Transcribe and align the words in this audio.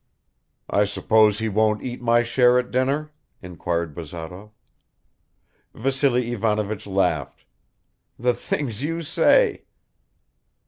"I 0.67 0.85
suppose 0.85 1.37
he 1.37 1.47
won't 1.47 1.83
eat 1.83 2.01
my 2.01 2.23
share 2.23 2.57
at 2.57 2.71
dinner?" 2.71 3.11
inquired 3.43 3.93
Bazarov. 3.93 4.49
Vassily 5.75 6.31
Ivanovich 6.31 6.87
laughed. 6.87 7.45
"The 8.17 8.33
things 8.33 8.81
you 8.81 9.03
say!" 9.03 9.65